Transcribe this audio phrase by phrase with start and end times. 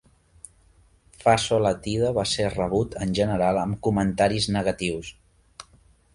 [1.25, 5.15] "Faso Latido" va ser rebut en general amb comentaris negatius.